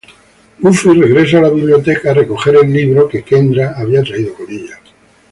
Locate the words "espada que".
2.75-3.21